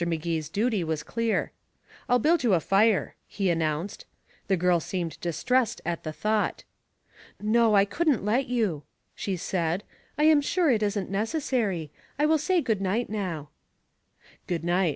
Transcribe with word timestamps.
Magee's 0.03 0.49
duty 0.49 0.83
was 0.83 1.03
clear. 1.03 1.51
"I'll 2.09 2.17
build 2.17 2.41
you 2.43 2.55
a 2.55 2.59
fire," 2.59 3.13
he 3.27 3.51
announced. 3.51 4.07
The 4.47 4.57
girl 4.57 4.79
seemed 4.79 5.19
distressed 5.21 5.79
at 5.85 6.01
the 6.01 6.11
thought. 6.11 6.63
"No, 7.39 7.75
I 7.75 7.85
couldn't 7.85 8.25
let 8.25 8.47
you," 8.47 8.81
she 9.13 9.35
said. 9.37 9.83
"I 10.17 10.23
am 10.23 10.41
sure 10.41 10.71
it 10.71 10.81
isn't 10.81 11.11
necessary. 11.11 11.91
I 12.17 12.25
will 12.25 12.39
say 12.39 12.61
good 12.61 12.81
night 12.81 13.11
now." 13.11 13.49
"Good 14.47 14.63
night. 14.63 14.89